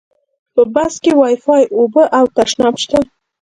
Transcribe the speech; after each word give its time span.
په 0.53 0.61
بس 0.75 0.93
کې 1.03 1.11
وایفای، 1.19 1.63
اوبه 1.77 2.03
او 2.17 2.25
تشناب 2.35 2.75
شته. 2.83 2.99